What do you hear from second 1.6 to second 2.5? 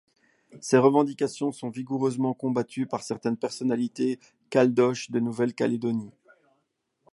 vigoureusement